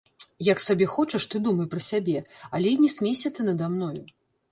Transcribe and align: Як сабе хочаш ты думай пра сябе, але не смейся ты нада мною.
Як 0.45 0.61
сабе 0.67 0.85
хочаш 0.93 1.27
ты 1.33 1.41
думай 1.47 1.67
пра 1.73 1.81
сябе, 1.89 2.23
але 2.61 2.73
не 2.81 2.89
смейся 2.95 3.33
ты 3.37 3.47
нада 3.51 3.69
мною. 3.75 3.93